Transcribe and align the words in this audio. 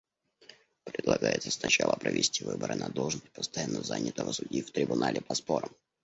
Предлагается 0.83 1.51
сначала 1.51 1.95
провести 1.95 2.43
выборы 2.43 2.73
на 2.73 2.89
должность 2.89 3.29
постоянно 3.33 3.83
занятого 3.83 4.31
судьи 4.31 4.63
в 4.63 4.71
Трибунале 4.71 5.21
по 5.21 5.35
спорам. 5.35 5.69